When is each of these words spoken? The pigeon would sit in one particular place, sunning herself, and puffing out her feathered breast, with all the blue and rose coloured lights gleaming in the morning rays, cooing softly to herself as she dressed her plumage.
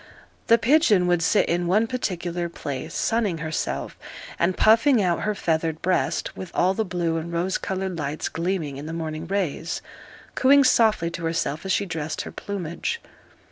The 0.47 0.57
pigeon 0.57 1.05
would 1.05 1.21
sit 1.21 1.47
in 1.47 1.67
one 1.67 1.85
particular 1.85 2.49
place, 2.49 2.95
sunning 2.95 3.37
herself, 3.37 3.95
and 4.39 4.57
puffing 4.57 4.99
out 4.99 5.21
her 5.21 5.35
feathered 5.35 5.79
breast, 5.83 6.35
with 6.35 6.49
all 6.55 6.73
the 6.73 6.83
blue 6.83 7.17
and 7.17 7.31
rose 7.31 7.59
coloured 7.59 7.99
lights 7.99 8.27
gleaming 8.27 8.77
in 8.77 8.87
the 8.87 8.93
morning 8.93 9.27
rays, 9.27 9.79
cooing 10.33 10.63
softly 10.63 11.11
to 11.11 11.25
herself 11.25 11.67
as 11.67 11.71
she 11.71 11.85
dressed 11.85 12.21
her 12.23 12.31
plumage. 12.31 12.99